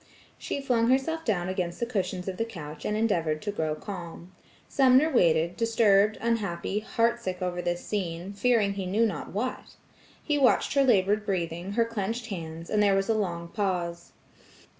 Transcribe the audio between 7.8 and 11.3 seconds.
scene, fearing he knew not what. He watched her labored